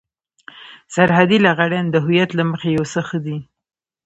[0.95, 3.37] سرحدي لغړيان د هويت له مخې يو څه ښه دي.